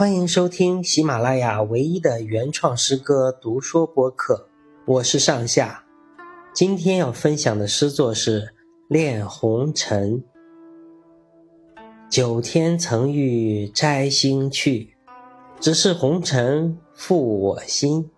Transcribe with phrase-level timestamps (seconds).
[0.00, 4.48] 欢迎收听喜马拉雅唯一的原创诗歌读说播客，
[4.86, 5.84] 我是上下。
[6.54, 8.40] 今天要分享的诗作是
[8.88, 10.14] 《恋红尘》。
[12.08, 14.94] 九天曾欲摘星去，
[15.60, 18.10] 只是红尘负我心。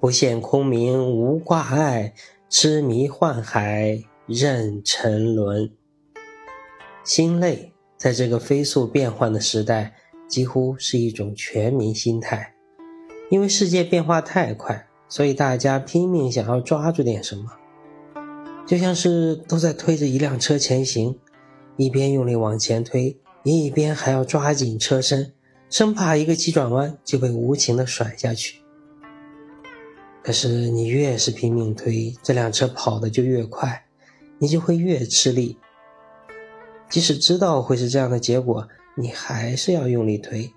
[0.00, 2.14] 不羡空明无挂碍，
[2.48, 5.70] 痴迷幻海任沉沦。
[7.04, 9.94] 心累，在这个飞速变幻的时代。
[10.28, 12.54] 几乎是一种全民心态，
[13.30, 17.44] 因为世界变化太快，所以大家拼命想要抓住点什么，
[18.66, 21.16] 就像是都在推着一辆车前行，
[21.76, 25.32] 一边用力往前推，一边还要抓紧车身，
[25.70, 28.60] 生怕一个急转弯就被无情的甩下去。
[30.22, 33.84] 可是你越是拼命推，这辆车跑的就越快，
[34.40, 35.56] 你就会越吃力。
[36.90, 38.66] 即使知道会是这样的结果。
[38.98, 40.50] 你还是要用力推，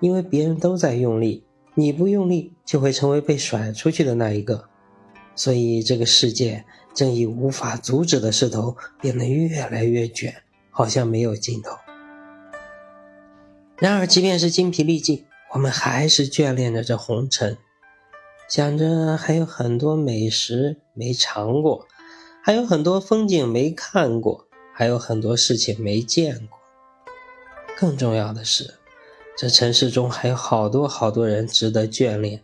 [0.00, 1.44] 因为别人都在用力，
[1.74, 4.68] 你不用力就会成为被甩出去的那一个。
[5.36, 10.34] 所以这个世界正以无法阻止的势头变得越来越卷，
[10.70, 11.76] 好像没有尽头。
[13.78, 17.56] 然而，即便是精疲力尽，我们还是眷恋着这红尘，
[18.48, 21.86] 想着还有很多美食没尝过，
[22.42, 26.55] 还有很多风景没看过，还有很多事情没见过。
[27.76, 28.74] 更重要的是，
[29.36, 32.42] 这城市中还有好多好多人值得眷恋。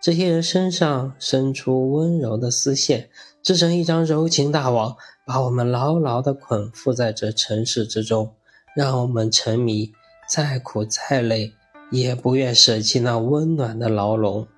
[0.00, 3.10] 这些人身上伸出温柔的丝线，
[3.42, 8.34] 织成一张柔情大网，把我们牢牢地捆缚在这城市之中，
[8.74, 9.92] 让我们沉迷，
[10.26, 11.52] 再苦再累
[11.90, 14.48] 也不愿舍弃那温暖的牢笼。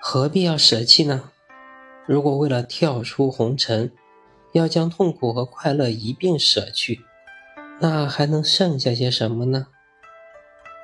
[0.00, 1.24] 何必要舍弃呢？
[2.06, 3.92] 如果为了跳出红尘，
[4.52, 7.02] 要将痛苦和快乐一并舍去。
[7.82, 9.66] 那还能剩下些什么呢？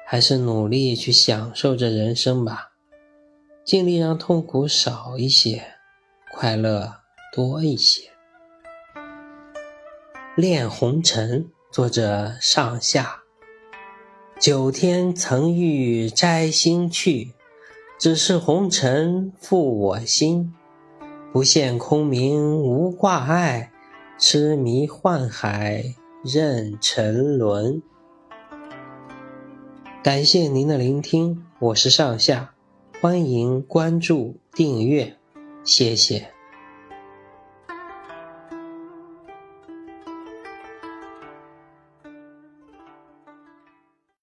[0.04, 2.72] 还是努力去享受着人生吧，
[3.64, 5.62] 尽力让痛苦少一些，
[6.32, 6.92] 快乐
[7.32, 8.10] 多一些。
[10.34, 13.20] 《恋红尘》作者上下。
[14.40, 17.32] 九天曾欲摘星去，
[17.96, 20.52] 只是红尘负我心。
[21.32, 23.70] 不羡空明无挂碍，
[24.18, 25.94] 痴迷幻海。
[26.30, 27.82] 任沉沦。
[30.02, 32.52] 感谢您的聆听，我是上下，
[33.00, 35.16] 欢迎关注订阅，
[35.64, 36.37] 谢谢。